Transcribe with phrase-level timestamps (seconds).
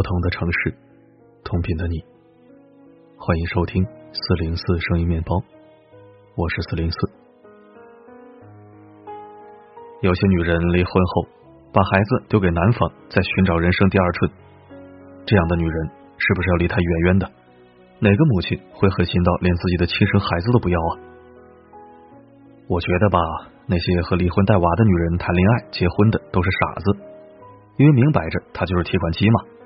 [0.00, 0.74] 不同的城市，
[1.44, 2.02] 同频的你，
[3.18, 5.36] 欢迎收听四零四声音面包，
[6.36, 6.96] 我是四零四。
[10.00, 11.28] 有些女人离婚后，
[11.70, 14.30] 把孩子丢给男方，在寻找人生第二春。
[15.26, 17.30] 这样的女人，是不是要离他远远的？
[17.98, 20.90] 哪个母亲会狠心到连自己的亲生孩子都不要啊？
[22.68, 23.18] 我觉得吧，
[23.66, 26.96] 那些和离婚带娃的女人谈恋爱、结婚的都是傻子，
[27.76, 29.59] 因为明摆着她就是提款机嘛。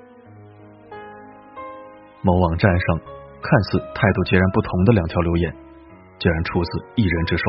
[2.25, 2.99] 某网站上
[3.45, 5.55] 看似态度截然不同的两条留言，
[6.19, 7.45] 竟然出自一人之手。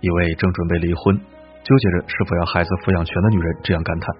[0.00, 1.14] 一位正准备离婚、
[1.62, 4.16] 纠结着是否要孩子抚养权的女人这样感叹：“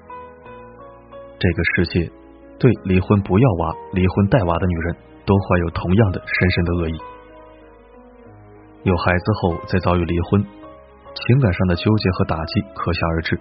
[1.40, 2.12] 这个世界
[2.58, 6.96] 对离婚不要娃、离婚带娃的女人都怀有同样的深深的恶意。
[8.84, 10.44] 有孩子后再遭遇离婚，
[11.14, 13.40] 情感上的纠结和打击可想而知。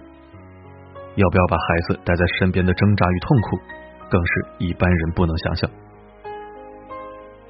[1.16, 3.58] 要不要把孩子带在身边的挣扎与痛苦？”
[4.10, 5.70] 更是一般人不能想象。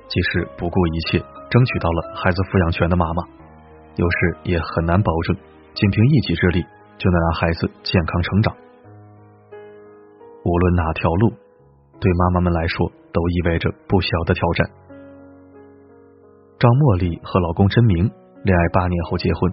[0.08, 1.18] 即使不顾一切
[1.50, 3.22] 争取到了孩子抚养权的妈妈，
[3.96, 5.36] 有时也很难保证
[5.74, 6.62] 仅凭一己之力
[6.96, 8.54] 就能让孩子健康成长。
[10.44, 11.34] 无论哪条路，
[11.98, 14.70] 对妈妈们来说都意味着不小的挑战。
[16.58, 18.08] 张茉莉和老公真明
[18.44, 19.52] 恋爱八年后结婚，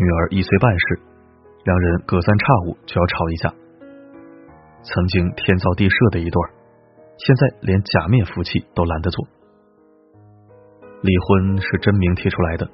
[0.00, 1.00] 女儿一岁半时，
[1.64, 3.52] 两人隔三差五就要吵一架。
[4.84, 6.38] 曾经天造地设的一对，
[7.16, 9.26] 现在连假面夫妻都懒得做。
[11.00, 12.66] 离婚是真明提出来的，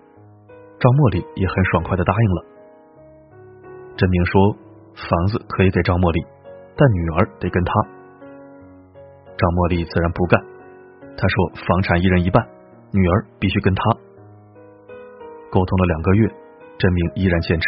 [0.78, 2.40] 张茉莉也很爽快的答应了。
[3.96, 4.56] 真明说
[4.94, 6.18] 房子可以给张茉莉，
[6.74, 7.72] 但女儿得跟他。
[9.38, 10.34] 张茉莉自然不干，
[11.14, 12.42] 她说房产一人一半，
[12.90, 13.82] 女儿必须跟他。
[15.50, 16.26] 沟通了两个月，
[16.78, 17.66] 真明依然坚持。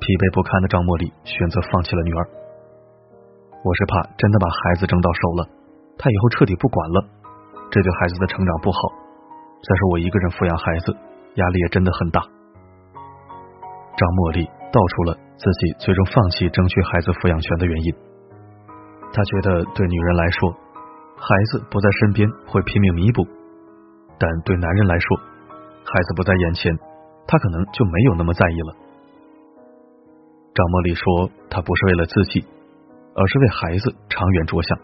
[0.00, 2.20] 疲惫不堪的张茉莉选择放弃了女儿。
[3.64, 5.48] 我是怕真的把孩子争到手了，
[5.98, 7.04] 他以后彻底不管了，
[7.70, 8.78] 这对孩子的成长不好。
[9.58, 10.94] 再说我一个人抚养孩子，
[11.34, 12.22] 压力也真的很大。
[13.98, 17.90] 张茉莉道出了自己最终放弃争取孩子抚养权的原因。
[19.10, 20.54] 她觉得对女人来说，
[21.18, 23.26] 孩子不在身边会拼命弥补，
[24.22, 25.18] 但对男人来说，
[25.82, 26.70] 孩子不在眼前，
[27.26, 28.70] 他可能就没有那么在意了。
[30.54, 32.46] 张茉莉说，她不是为了自己。
[33.18, 34.78] 而是为孩子长远着想，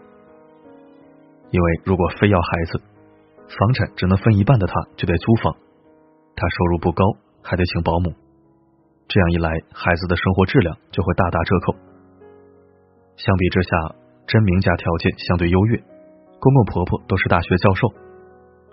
[1.51, 2.81] 因为如果非要孩子，
[3.47, 5.55] 房产只能分一半的他就得租房，
[6.35, 7.05] 他收入不高，
[7.41, 8.11] 还得请保姆，
[9.07, 11.75] 这样一来，孩子的生活质量就会大打折扣。
[13.15, 13.95] 相比之下，
[14.27, 15.77] 真明家条件相对优越，
[16.37, 17.87] 公公婆婆都是大学教授，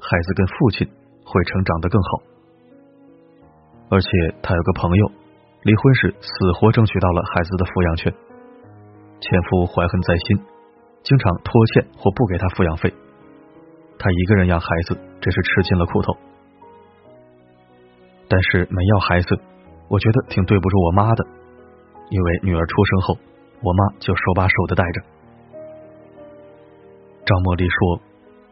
[0.03, 0.89] 孩子跟父亲
[1.23, 2.11] 会成长得更好。
[3.91, 4.09] 而且
[4.43, 5.13] 他有个朋友，
[5.63, 8.13] 离婚时死活争取到了孩子的抚养权。
[9.23, 10.43] 前夫怀恨在心，
[11.05, 12.93] 经常拖欠或不给他抚养费，
[13.97, 16.13] 他一个人养孩子，真是吃尽了苦头。
[18.27, 19.39] 但是没要孩子，
[19.87, 21.25] 我觉得挺对不住我妈的，
[22.11, 23.15] 因为女儿出生后，
[23.63, 25.01] 我妈就手把手的带着。
[27.25, 28.03] 张茉莉说，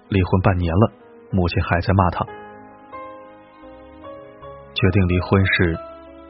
[0.08, 0.92] 离婚半年了，
[1.32, 2.24] 母亲还在骂她。
[4.70, 5.76] 决定离婚时，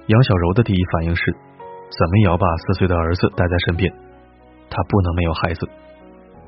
[0.06, 1.30] 杨小柔的第一反应是，
[1.92, 3.92] 怎么也要把四岁的儿子带在身边。
[4.70, 5.68] 她不能没有孩子，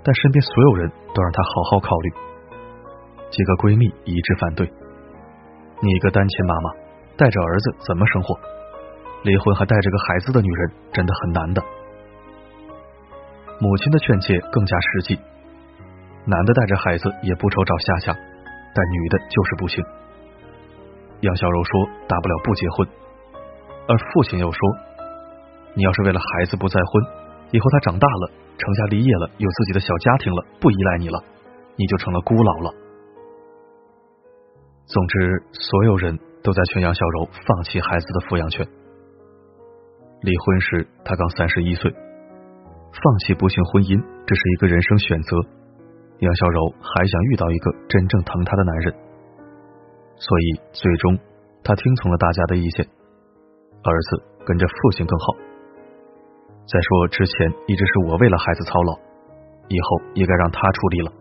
[0.02, 2.10] 但身边所有人都让她好好考虑。
[3.28, 4.70] 几个闺蜜一致反对。
[5.80, 6.70] 你一个单亲妈妈，
[7.16, 8.38] 带着儿子怎么生活？
[9.24, 11.62] 离婚还带着个孩子的女人真的很难的。
[13.60, 15.18] 母亲的劝诫更加实际。
[16.24, 18.12] 男的带着孩子也不愁找下家，
[18.74, 19.84] 但女的就是不行。
[21.20, 22.88] 杨小柔说：“大不了不结婚。”
[23.88, 24.58] 而父亲又说
[25.74, 27.21] ：“你要是为了孩子不再婚。”
[27.52, 31.22] 以后他长大了，成家立业了，有自己的小家庭了，不依赖你了，
[31.76, 32.74] 你就成了孤老了。
[34.86, 38.66] 总之，所有人都在劝杨小柔放弃孩子的抚养权。
[40.22, 45.36] 离婚时，他刚三十一岁，放弃不幸婚姻，这是一个人生选择。
[46.20, 48.94] 杨小柔还想遇到一个真正疼她的男人，
[50.16, 51.18] 所以最终
[51.64, 52.86] 他听从了大家的意见，
[53.82, 55.51] 儿子跟着父亲更好。
[56.64, 58.92] 再说之前一直是我为了孩子操劳，
[59.68, 61.12] 以后也该让他出力了。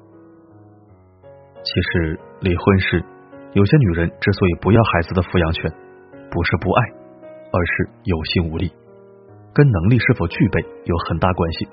[1.64, 3.04] 其实离婚时，
[3.54, 5.70] 有些女人之所以不要孩子的抚养权，
[6.30, 6.82] 不是不爱，
[7.52, 8.72] 而是有心无力，
[9.54, 11.68] 跟能力是否具备有很大关系。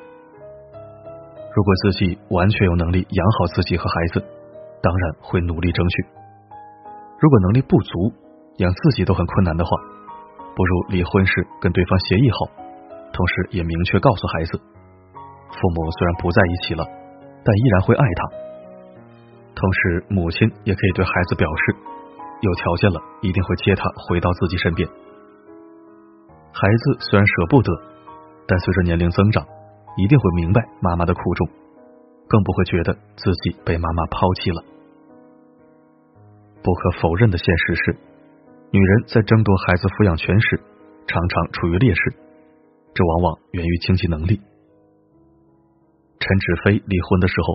[1.55, 4.25] 如果自己完全有能力养好自己和孩子，
[4.83, 6.07] 当然会努力争取；
[7.21, 8.13] 如果能力不足，
[8.59, 9.71] 养自己都很困难的话，
[10.57, 12.68] 不如离婚时跟对方协议好。
[13.13, 16.85] 同时，也明确告诉孩子，父母虽然不在一起了，
[17.45, 18.21] 但依然会爱他。
[19.55, 21.77] 同时，母亲也可以对孩子表示，
[22.43, 24.89] 有条件了一定会接他回到自己身边。
[26.53, 27.73] 孩子虽然舍不得，
[28.47, 29.45] 但随着年龄增长，
[29.97, 31.49] 一定会明白妈妈的苦衷，
[32.29, 34.63] 更不会觉得自己被妈妈抛弃了。
[36.63, 37.97] 不可否认的现实是，
[38.71, 40.61] 女人在争夺孩子抚养权时，
[41.07, 42.15] 常常处于劣势，
[42.99, 44.41] 这往往源于经济能力。
[46.19, 47.55] 陈志飞离婚的时候，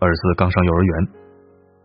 [0.00, 1.08] 儿子刚上幼儿园。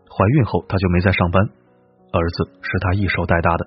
[0.08, 3.66] 怀孕后，她就没再上班，儿子是她一手带大的。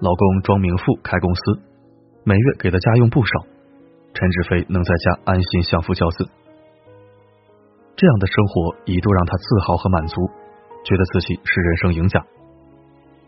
[0.00, 1.40] 老公庄明富开公司，
[2.24, 3.46] 每月给的家用不少，
[4.12, 6.28] 陈志飞能在家安心相夫教子，
[7.94, 10.20] 这样的生活一度让她自豪和满足，
[10.84, 12.18] 觉得自己是人生赢家。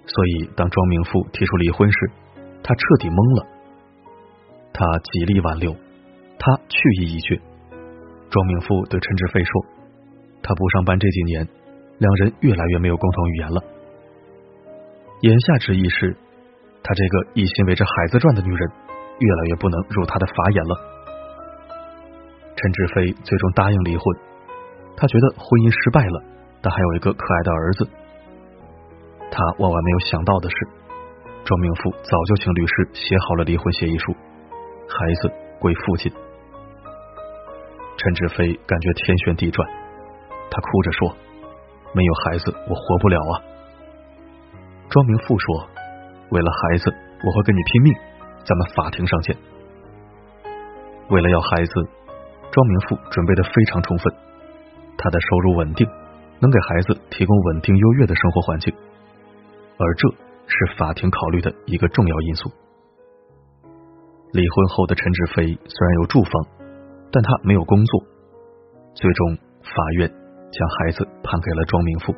[0.07, 2.11] 所以，当庄明富提出离婚时，
[2.65, 3.56] 她彻底懵了。
[4.77, 5.73] 他极力挽留，
[6.39, 7.41] 他去意已决。
[8.29, 9.65] 庄明富对陈志飞说
[10.45, 11.49] ：“他不上班这几年。”
[11.97, 13.65] 两人越来越没有共同语言了。
[15.23, 16.15] 言下之意是，
[16.83, 18.71] 他这个一心围着孩子转的女人，
[19.19, 20.77] 越来越不能入他的法眼了。
[22.55, 24.05] 陈志飞最终答应离婚，
[24.95, 26.23] 他觉得婚姻失败了，
[26.61, 27.89] 但还有一个可爱的儿子。
[29.33, 30.57] 他万万没有想到的是，
[31.47, 34.15] 庄明富早就请律师写好了离婚协议书，
[34.89, 36.13] 孩子归父亲。
[37.97, 39.69] 陈志飞感觉天旋地转，
[40.51, 41.17] 他哭着说。
[41.95, 43.41] 没有孩子，我活不了啊！
[44.91, 45.67] 庄明富说
[46.29, 46.95] ：“为了孩子，
[47.25, 47.95] 我会跟你拼命，
[48.45, 49.35] 咱们法庭上见。”
[51.09, 51.73] 为了要孩子，
[52.53, 54.13] 庄明富准备的非常充分，
[54.99, 55.89] 他的收入稳定，
[56.39, 58.75] 能给孩子提供稳定优越的生活环境，
[59.79, 60.09] 而这
[60.47, 62.53] 是法庭考虑的一个重要因素。
[64.37, 66.33] 离婚后的陈志飞虽然有住房，
[67.11, 68.05] 但他没有工作，
[68.95, 70.13] 最终法院。
[70.47, 72.15] 将孩子判给了庄明富。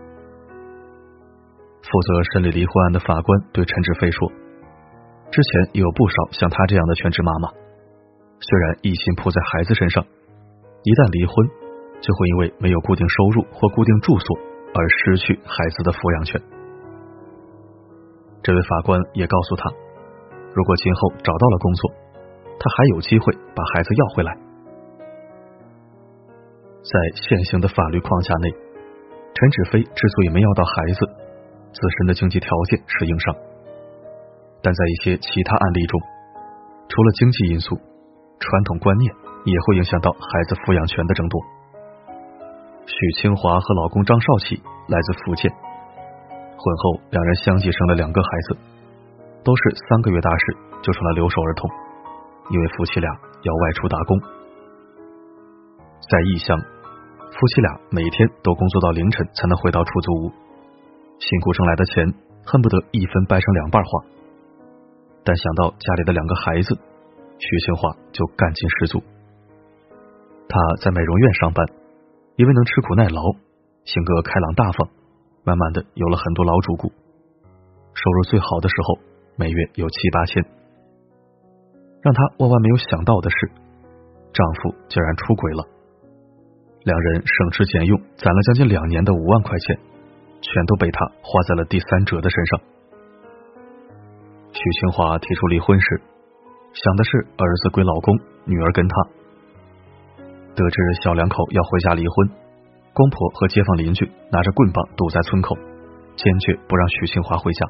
[1.82, 4.30] 负责审理离婚案的法官对陈志飞说
[5.32, 7.48] ：“之前也有不少像他这样的全职妈妈，
[8.38, 10.04] 虽然一心扑在孩子身上，
[10.84, 11.48] 一旦离婚，
[11.98, 14.38] 就会因为没有固定收入或固定住所
[14.76, 16.38] 而失去孩子的抚养权。”
[18.44, 19.72] 这位法官也告诉他，
[20.54, 21.90] 如果今后找到了工作，
[22.58, 24.37] 他还有机会把孩子要回来。
[26.82, 28.50] 在现行的法律框架内，
[29.34, 31.06] 陈志飞之所以没要到孩子，
[31.72, 33.34] 自身的经济条件是硬伤。
[34.62, 36.00] 但在一些其他案例中，
[36.88, 37.76] 除了经济因素，
[38.40, 39.12] 传统观念
[39.44, 41.40] 也会影响到孩子抚养权的争夺。
[42.87, 44.56] 许清华和老公张少启
[44.88, 48.56] 来自福建，婚后两人相继生了两个孩子，
[49.44, 51.69] 都是三个月大时就成了留守儿童，
[52.50, 53.10] 因为夫妻俩
[53.42, 54.18] 要外出打工，
[56.10, 56.58] 在异乡。
[57.30, 60.32] 夫妻俩每天都工作到凌晨才能回到出租屋，
[61.20, 62.14] 辛苦挣来的钱
[62.44, 63.90] 恨不得一分掰成两半花。
[65.24, 66.74] 但想到家里的两个孩子，
[67.38, 69.02] 徐清华就干劲十足。
[70.48, 71.66] 他在美容院上班，
[72.36, 73.20] 因为能吃苦耐劳，
[73.84, 74.88] 性格开朗大方，
[75.44, 76.88] 慢慢的有了很多老主顾，
[77.92, 78.99] 收入最好的时候
[79.37, 80.57] 每月有七八千。
[82.02, 83.37] 让她万万没有想到的是，
[84.33, 85.64] 丈夫竟然出轨了。
[86.85, 89.78] 两人省吃俭用攒了将近两年的五万块钱，
[90.40, 92.61] 全都被他花在了第三者的身上。
[94.52, 96.00] 许清华提出离婚时，
[96.73, 98.95] 想的是儿子归老公，女儿跟他。
[100.55, 102.31] 得知小两口要回家离婚，
[102.95, 105.57] 公婆和街坊邻居拿着棍棒堵在村口，
[106.17, 107.67] 坚决不让许清华回家。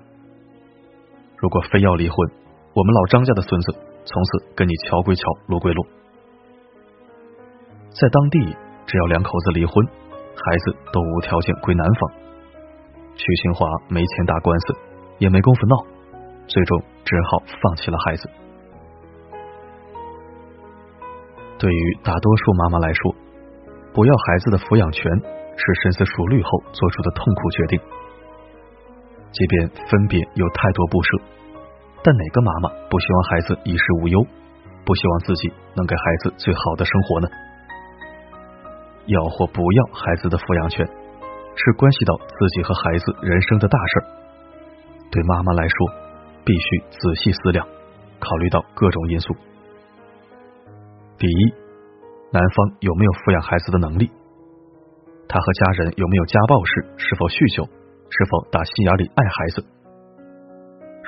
[1.37, 2.31] 如果非要离婚，
[2.75, 3.75] 我们老张家的孙子
[4.09, 5.87] 从此跟你桥归桥，路归路。
[7.91, 8.57] 在当地。
[8.89, 12.11] 只要两口子离婚，孩子都无条件归男方。
[13.15, 14.75] 许清华没钱打官司，
[15.19, 15.77] 也没工夫闹，
[16.47, 18.31] 最终只好放弃了孩子。
[21.59, 23.15] 对于大多数妈妈来说，
[23.93, 27.81] 不要孩子的抚养权是深思熟虑后做出的痛苦决定。
[29.33, 31.21] 即便分别有太多不舍，
[32.03, 34.25] 但哪个妈妈不希望孩子衣食无忧，
[34.85, 37.29] 不希望自己能给孩子最好的生活呢？
[39.07, 40.87] 要或不要孩子的抚养权，
[41.57, 44.05] 是关系到自己和孩子人生的大事儿。
[45.11, 45.77] 对妈妈来说，
[46.45, 47.67] 必须仔细思量，
[48.21, 49.35] 考虑到各种因素。
[51.19, 51.41] 第一，
[52.31, 54.13] 男方有没有抚养孩子的能力？
[55.29, 57.65] 他和家人有没有家暴时是否酗酒？
[58.09, 59.65] 是否打心眼里爱孩子？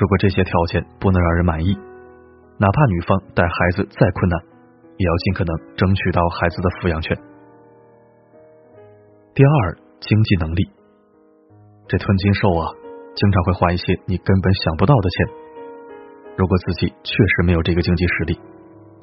[0.01, 1.77] 如果这些条件不能让人满意，
[2.57, 4.41] 哪怕女方带孩子再困难，
[4.97, 7.15] 也要尽可能争取到孩子的抚养权。
[9.35, 10.73] 第二，经济能力，
[11.87, 12.73] 这吞金兽啊，
[13.13, 15.29] 经常会花一些你根本想不到的钱。
[16.39, 18.41] 如果自己确实没有这个经济实力，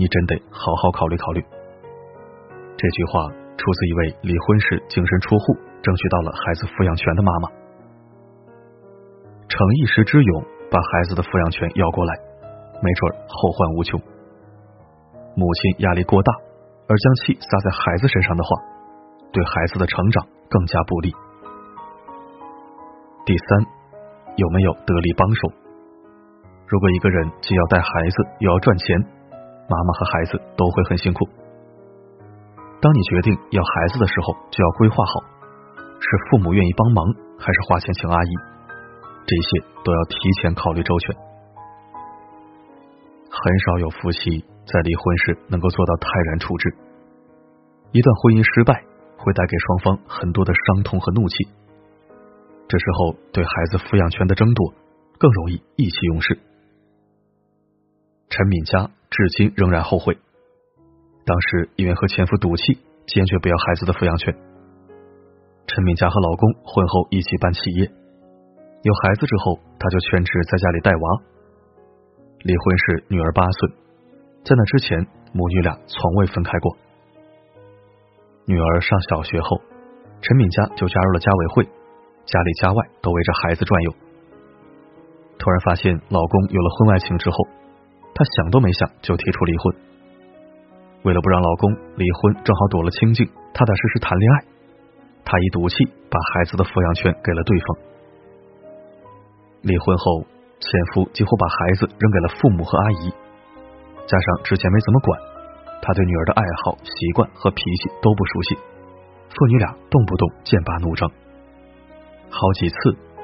[0.02, 1.46] 你真得好好考虑考虑。
[2.74, 7.46] 这句话出自一位离婚时净身出户，争取到了孩子抚养权的妈妈，
[9.46, 12.14] 逞一时之勇把孩子的抚养权要过来，
[12.84, 14.00] 没准后患无穷。
[15.36, 16.34] 母亲压力过大，
[16.90, 18.50] 而将气撒在孩子身上的话，
[19.32, 21.14] 对孩子的成长更加不利。
[23.26, 23.48] 第三，
[24.36, 25.52] 有没有得力帮手？
[26.68, 29.00] 如果一个人既要带孩子又要赚钱，
[29.70, 31.28] 妈妈和孩子都会很辛苦。
[32.82, 35.14] 当你决定要孩子的时候，就要规划好，
[36.00, 37.06] 是父母愿意帮忙，
[37.40, 38.32] 还是花钱请阿姨，
[39.28, 41.16] 这些都要提前考虑周全。
[43.30, 44.44] 很少有夫妻。
[44.68, 46.76] 在离婚时能够做到泰然处之，
[47.94, 48.84] 一段婚姻失败
[49.16, 51.48] 会带给双方很多的伤痛和怒气，
[52.68, 54.74] 这时候对孩子抚养权的争夺
[55.18, 56.38] 更容易意气用事。
[58.28, 60.18] 陈敏佳至今仍然后悔，
[61.24, 64.36] 当时因为和前夫赌气，坚决不要孩子的抚养权。
[65.66, 67.90] 陈敏佳和老公婚后一起办企业，
[68.84, 71.22] 有孩子之后，她就全职在家里带娃。
[72.44, 73.70] 离婚时女儿八岁。
[74.46, 76.78] 在那之前，母女俩从未分开过。
[78.46, 79.60] 女儿上小学后，
[80.22, 81.64] 陈敏佳就加入了家委会，
[82.26, 83.92] 家里家外都围着孩子转悠。
[85.38, 87.36] 突然发现老公有了婚外情之后，
[88.16, 89.76] 她想都没想就提出离婚。
[91.04, 94.46] 为了不让老公离婚，正好躲了清静，踏踏实实谈恋爱。
[95.26, 95.76] 她一赌气，
[96.10, 97.97] 把孩子的抚养权给了对方。
[99.68, 100.24] 离婚后，
[100.64, 103.12] 前夫几乎把孩子扔给了父母和阿姨。
[104.08, 105.20] 加上之前没怎么管，
[105.84, 108.56] 他对女儿的爱好、习惯和脾气都不熟悉，
[109.28, 111.12] 父女俩动不动剑拔弩张。
[112.30, 112.76] 好几次，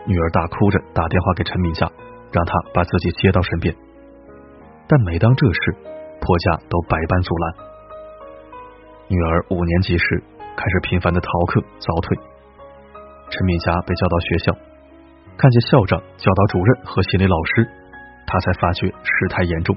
[0.06, 1.90] 女儿大哭着打电话给陈敏佳，
[2.34, 3.74] 让他把自己接到身边。
[4.86, 5.78] 但每当这时，
[6.20, 7.54] 婆家都百般阻拦。
[9.08, 10.24] 女儿五年级时
[10.58, 12.18] 开始频繁的逃课早退，
[13.30, 14.56] 陈敏佳被叫到学校，
[15.38, 17.68] 看见校长、教导主任和心理老师，
[18.25, 19.75] 他才发觉事态严重。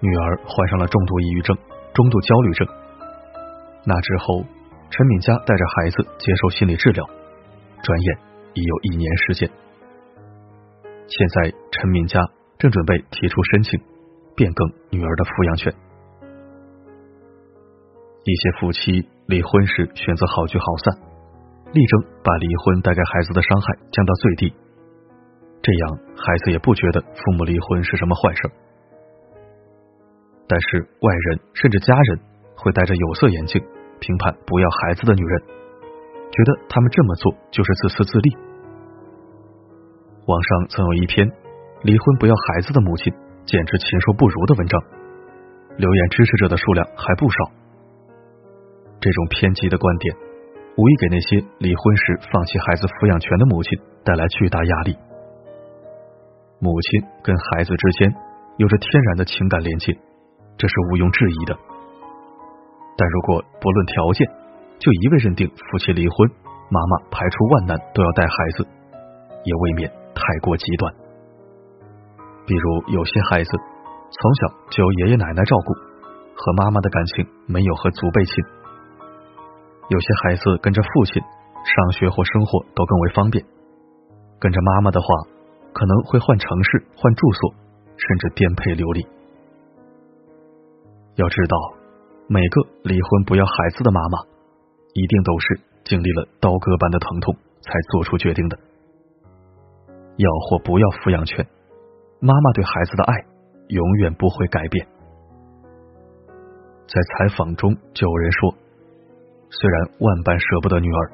[0.00, 1.56] 女儿患上了重度抑郁症、
[1.92, 2.66] 中度焦虑症。
[3.84, 4.44] 那之后，
[4.90, 7.04] 陈敏佳带着孩子接受心理治疗，
[7.82, 8.18] 转眼
[8.54, 9.50] 已有一年时间。
[11.08, 12.20] 现在，陈敏佳
[12.58, 13.80] 正准备提出申请，
[14.34, 15.72] 变更女儿的抚养权。
[18.24, 20.96] 一些夫妻离婚时选择好聚好散，
[21.72, 24.54] 力争把离婚带给孩子的伤害降到最低，
[25.62, 28.42] 这样孩子也不觉得父母离婚是什么坏事。
[30.46, 32.20] 但是外人甚至家人
[32.56, 33.62] 会戴着有色眼镜
[34.00, 35.42] 评判不要孩子的女人，
[36.30, 38.36] 觉得他们这么做就是自私自利。
[40.26, 41.26] 网上曾有一篇
[41.82, 43.12] 离婚不要孩子的母亲
[43.46, 44.78] 简直禽兽不如的文章，
[45.78, 47.36] 留言支持者的数量还不少。
[49.00, 50.14] 这种偏激的观点
[50.76, 54.96] 无疑给那些离婚时放弃孩子抚养权的母亲带来巨大压力。
[56.58, 58.14] 母亲跟孩子之间
[58.56, 59.92] 有着天然的情感连接。
[60.58, 61.56] 这是毋庸置疑的，
[62.94, 64.28] 但如果不论条件
[64.78, 66.30] 就一味认定夫妻离婚，
[66.70, 68.62] 妈妈排除万难都要带孩子，
[69.42, 70.94] 也未免太过极端。
[72.46, 73.50] 比如有些孩子
[74.12, 75.72] 从小就由爷爷奶奶照顾，
[76.36, 78.34] 和妈妈的感情没有和祖辈亲；
[79.88, 83.44] 有些孩子跟着父亲上学或生活都更为方便，
[84.38, 85.06] 跟着妈妈的话
[85.72, 87.54] 可能会换城市、换住所，
[87.96, 89.06] 甚至颠沛流离。
[91.16, 91.56] 要知道，
[92.26, 94.18] 每个离婚不要孩子的妈妈，
[94.94, 98.58] 一定都是经历了刀割般的疼痛才做出决定的。
[100.16, 101.46] 要或不要抚养权，
[102.20, 103.14] 妈妈对孩子的爱
[103.68, 104.86] 永远不会改变。
[106.86, 108.54] 在采访中就有人说，
[109.52, 111.12] 虽然万般舍不得女儿，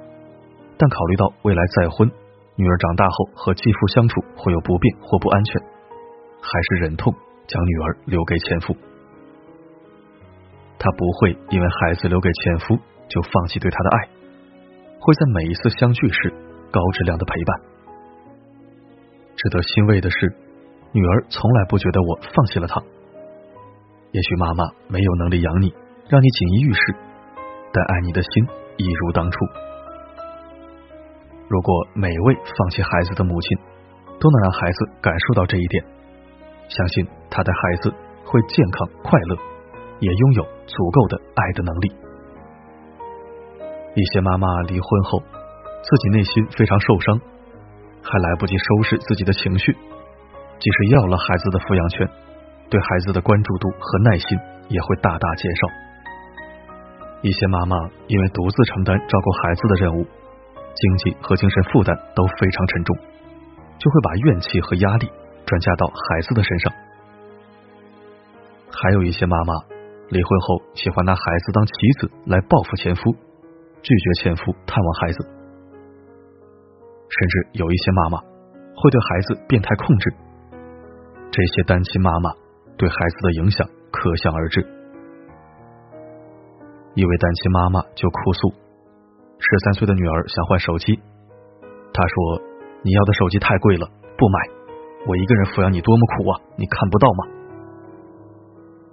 [0.78, 2.08] 但考虑到未来再婚，
[2.54, 5.60] 女儿长大后和继父相处会有不便或不安全，
[6.40, 7.12] 还是忍痛
[7.48, 8.76] 将女儿留给前夫。
[10.78, 12.78] 他不会因为孩子留给前夫
[13.08, 14.08] 就放弃对他的爱，
[15.00, 16.32] 会在每一次相聚时
[16.70, 17.60] 高质量的陪伴。
[19.34, 20.32] 值得欣慰的是，
[20.92, 22.80] 女儿从来不觉得我放弃了她。
[24.12, 25.74] 也许妈妈没有能力养你，
[26.08, 26.80] 让你锦衣玉食，
[27.72, 28.46] 但爱你的心
[28.76, 29.38] 一如当初。
[31.48, 33.58] 如果每位放弃孩子的母亲
[34.20, 35.84] 都能让孩子感受到这一点，
[36.68, 37.94] 相信他的孩子
[38.24, 39.36] 会健康快乐。
[40.00, 41.90] 也拥有足够的爱的能力。
[43.96, 45.18] 一些妈妈离婚后，
[45.82, 47.20] 自己内心非常受伤，
[48.00, 49.72] 还来不及收拾自己的情绪，
[50.60, 52.08] 即使要了孩子的抚养权，
[52.70, 55.66] 对孩子的关注度和耐心也会大大减少。
[57.20, 60.06] 一些妈妈因为独自承担照顾孩子的任务，
[60.74, 62.96] 经济和精神负担都非常沉重，
[63.78, 65.10] 就会把怨气和压力
[65.44, 66.72] 转嫁到孩子的身上。
[68.70, 69.54] 还有一些妈妈
[70.10, 73.12] 离婚后喜欢拿孩子当棋子来报复前夫，
[73.82, 75.18] 拒绝前夫探望孩子，
[77.08, 78.18] 甚至有一些妈妈
[78.76, 80.14] 会对孩子变态控制。
[81.32, 82.30] 这些单亲妈妈
[82.76, 84.77] 对孩子的影响可想而知。
[86.98, 88.50] 一位单亲妈妈就哭诉，
[89.38, 90.98] 十三岁的女儿想换手机，
[91.94, 92.42] 她说
[92.82, 93.86] ：“你要的手机太贵了，
[94.18, 94.38] 不买。
[95.06, 97.22] 我一个人抚养你多么苦啊，你看不到吗？”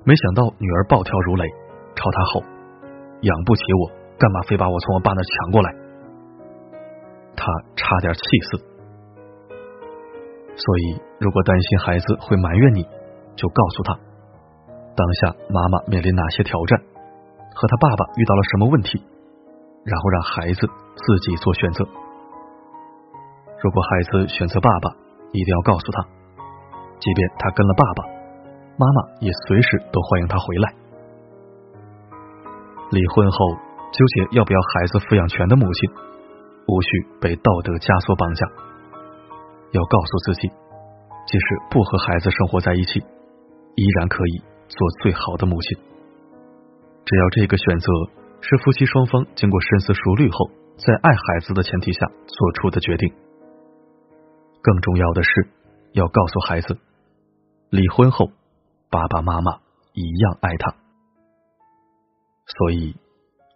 [0.06, 1.50] 没想到女儿暴跳如雷，
[1.98, 2.44] 朝他吼
[3.26, 5.74] ：“养不起我，干嘛非把我从我爸那抢过来？”
[7.34, 8.22] 他差点气
[8.54, 8.62] 死。
[10.54, 12.84] 所以，如果担心孩子会埋怨你，
[13.36, 13.98] 就告诉他，
[14.94, 16.80] 当下妈妈面临哪些挑战。
[17.56, 19.02] 和他爸爸遇到了什么问题，
[19.86, 21.88] 然后让孩子自己做选择。
[23.64, 24.92] 如果孩子选择爸爸，
[25.32, 26.04] 一定要告诉他，
[27.00, 28.04] 即便他跟了爸爸，
[28.78, 30.74] 妈妈也随时都欢迎他回来。
[32.92, 33.38] 离婚后
[33.92, 35.90] 纠结要不要孩子抚养权的母亲，
[36.68, 36.90] 无需
[37.22, 38.46] 被道德枷锁绑架，
[39.72, 40.50] 要告诉自己，
[41.26, 43.00] 即使不和孩子生活在一起，
[43.76, 45.95] 依然可以做最好的母亲。
[47.06, 47.88] 只要这个选择
[48.42, 53.14] 是夫妻双方经过深思熟虑后，在爱孩子的前提下做出的决定。
[54.62, 55.48] 更重要的是，
[55.94, 56.80] 要告诉孩子，
[57.70, 58.32] 离婚后
[58.90, 59.60] 爸爸妈妈
[59.94, 60.74] 一样爱他。
[62.48, 62.96] 所以，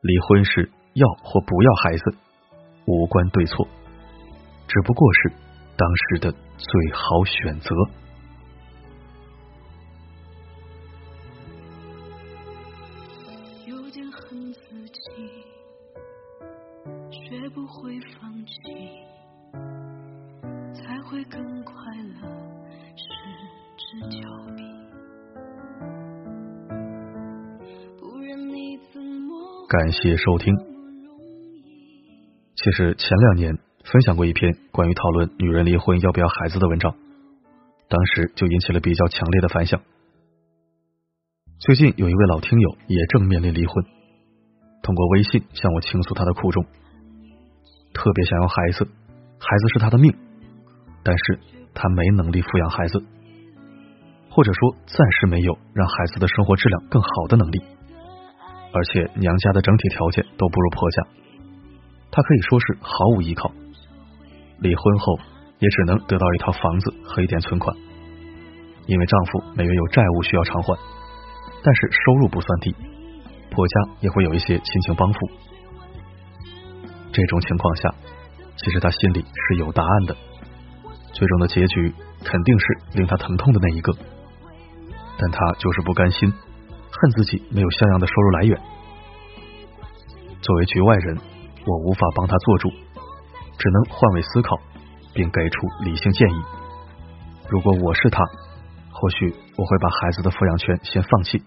[0.01, 2.03] 离婚时要或不要孩子，
[2.85, 3.67] 无关对错，
[4.67, 5.33] 只不过是
[5.75, 7.75] 当时的最好选择。
[29.69, 30.51] 感谢收听。
[32.55, 36.95] 其实前两年分享过一篇关于讨论女人离婚要不要孩子的文章，
[37.87, 39.79] 当时就引起了比较强烈的反响。
[41.59, 43.85] 最近有一位老听友也正面临离婚，
[44.81, 46.65] 通过微信向我倾诉他的苦衷。
[47.93, 48.87] 特别想要孩子，
[49.37, 50.11] 孩子是他的命，
[51.03, 51.39] 但是
[51.75, 53.05] 他没能力抚养孩子，
[54.31, 57.61] 或者说暂时没有让孩子的生活质量更好的能力，
[58.71, 61.03] 而且娘家的整体条件都不如婆家，
[62.11, 63.51] 她可以说是毫无依靠，
[64.59, 65.19] 离婚后
[65.59, 67.75] 也只能得到一套房子和一点存款，
[68.85, 70.77] 因为丈夫每月有债务需要偿还，
[71.63, 72.75] 但是收入不算低，
[73.49, 75.19] 婆家也会有一些亲情帮扶。
[77.11, 77.93] 这种情况下，
[78.57, 80.15] 其实他心里是有答案的，
[81.11, 83.93] 最终的结局肯定是令他疼痛的那一个，
[85.17, 86.31] 但他就是不甘心，
[86.91, 88.59] 恨自己没有像样的收入来源。
[90.41, 91.17] 作为局外人，
[91.65, 92.69] 我无法帮他做主，
[93.57, 94.57] 只能换位思考，
[95.13, 96.41] 并给出理性建议。
[97.49, 98.23] 如果我是他，
[98.91, 101.37] 或许我会把孩子的抚养权先放弃，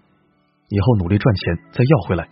[0.69, 2.29] 以后努力赚钱再要回来。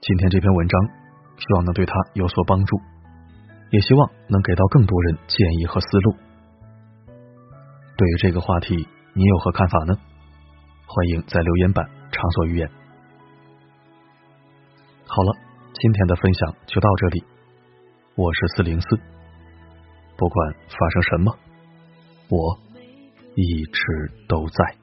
[0.00, 1.00] 今天这篇文章。
[1.40, 2.76] 希望能对他有所帮助，
[3.70, 6.14] 也希望能给到更多人建议和思路。
[7.96, 9.94] 对于这个话题，你有何看法呢？
[10.92, 12.68] 欢迎在留言板畅所欲言。
[15.06, 15.38] 好了，
[15.72, 17.24] 今天的分享就到这里。
[18.16, 18.96] 我是四零四，
[20.16, 21.38] 不管发生什么，
[22.28, 22.58] 我
[23.36, 24.79] 一直都在。